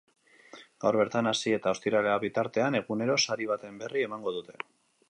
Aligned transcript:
Gaur 0.85 0.97
bertan 1.01 1.29
hasi 1.31 1.53
eta 1.57 1.75
ostiralera 1.77 2.17
bitartean, 2.25 2.79
egunero 2.81 3.21
sari 3.27 3.51
baten 3.53 3.79
berri 3.85 4.09
emango 4.09 4.37
dute. 4.41 4.61